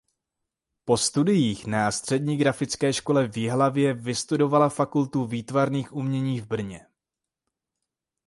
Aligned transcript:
Po 0.85 0.97
studiích 0.97 1.65
na 1.67 1.91
střední 1.91 2.37
grafické 2.37 2.93
škole 2.93 3.27
v 3.27 3.37
Jihlavě 3.37 3.93
vystudovala 3.93 4.69
Fakultu 4.69 5.25
výtvarných 5.25 5.93
umění 5.93 6.41
v 6.41 6.47
Brně. 6.47 6.87